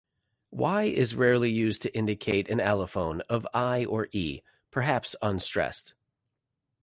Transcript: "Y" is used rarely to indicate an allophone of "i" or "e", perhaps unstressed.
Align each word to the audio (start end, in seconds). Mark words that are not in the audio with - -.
"Y" 0.49 0.85
is 0.85 1.11
used 1.11 1.13
rarely 1.13 1.71
to 1.73 1.95
indicate 1.95 2.49
an 2.49 2.57
allophone 2.59 3.21
of 3.29 3.45
"i" 3.53 3.85
or 3.85 4.07
"e", 4.13 4.41
perhaps 4.71 5.15
unstressed. 5.21 5.93